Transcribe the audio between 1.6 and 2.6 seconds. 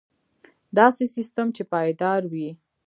پایدار وي.